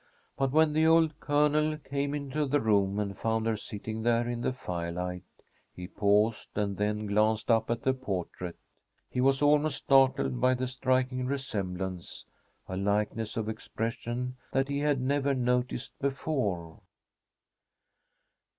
[0.35, 4.41] But when the old Colonel came into the room and found her sitting there in
[4.41, 5.21] the firelight,
[5.75, 8.57] he paused and then glanced up at the portrait.
[9.11, 12.25] He was almost startled by the striking resemblance,
[12.67, 16.79] a likeness of expression that he had never noticed before.